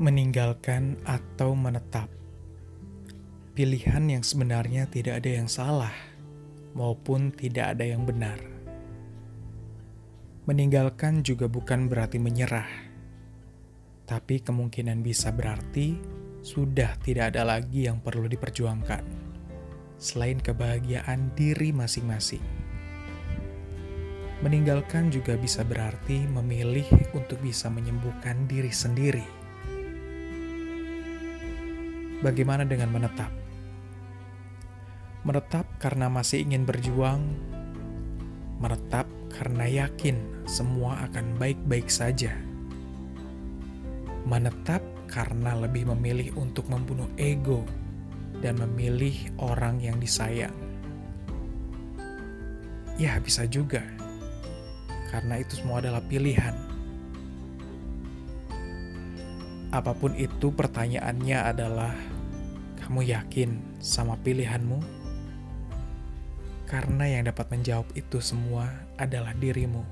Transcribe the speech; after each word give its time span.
meninggalkan 0.00 0.96
atau 1.04 1.52
menetap. 1.52 2.08
Pilihan 3.52 4.08
yang 4.08 4.24
sebenarnya 4.24 4.88
tidak 4.88 5.20
ada 5.20 5.30
yang 5.36 5.44
salah 5.44 5.92
maupun 6.72 7.28
tidak 7.28 7.76
ada 7.76 7.84
yang 7.84 8.08
benar. 8.08 8.40
Meninggalkan 10.48 11.20
juga 11.20 11.52
bukan 11.52 11.92
berarti 11.92 12.16
menyerah, 12.16 12.64
tapi 14.08 14.40
kemungkinan 14.40 15.04
bisa 15.04 15.36
berarti 15.36 16.00
sudah 16.40 16.96
tidak 17.04 17.36
ada 17.36 17.44
lagi 17.44 17.84
yang 17.84 18.00
perlu 18.00 18.24
diperjuangkan 18.24 19.04
selain 20.00 20.40
kebahagiaan 20.40 21.28
diri 21.36 21.76
masing-masing. 21.76 22.40
Meninggalkan 24.40 25.12
juga 25.12 25.36
bisa 25.36 25.60
berarti 25.60 26.24
memilih 26.24 26.88
untuk 27.12 27.36
bisa 27.44 27.68
menyembuhkan 27.68 28.48
diri 28.48 28.72
sendiri 28.72 29.39
Bagaimana 32.20 32.68
dengan 32.68 32.92
menetap? 32.92 33.32
Menetap 35.24 35.64
karena 35.80 36.12
masih 36.12 36.44
ingin 36.44 36.68
berjuang, 36.68 37.24
menetap 38.60 39.08
karena 39.32 39.64
yakin 39.64 40.44
semua 40.44 41.00
akan 41.08 41.40
baik-baik 41.40 41.88
saja. 41.88 42.36
Menetap 44.28 44.84
karena 45.08 45.56
lebih 45.56 45.88
memilih 45.96 46.36
untuk 46.36 46.68
membunuh 46.68 47.08
ego 47.16 47.64
dan 48.44 48.60
memilih 48.68 49.16
orang 49.40 49.80
yang 49.80 49.96
disayang. 49.96 50.52
Ya, 53.00 53.16
bisa 53.16 53.48
juga, 53.48 53.80
karena 55.08 55.40
itu 55.40 55.56
semua 55.56 55.80
adalah 55.80 56.04
pilihan. 56.04 56.52
Apa 59.72 59.96
pun 59.96 60.12
itu, 60.20 60.52
pertanyaannya 60.52 61.38
adalah 61.48 61.94
kamu 62.90 63.06
yakin 63.06 63.50
sama 63.78 64.18
pilihanmu? 64.18 64.82
Karena 66.66 67.06
yang 67.06 67.30
dapat 67.30 67.46
menjawab 67.54 67.86
itu 67.94 68.18
semua 68.18 68.66
adalah 68.98 69.30
dirimu. 69.30 69.86